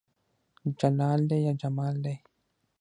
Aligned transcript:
جلال 0.79 1.21
دى 1.29 1.37
يا 1.45 1.53
جمال 1.63 2.01
دى 2.05 2.15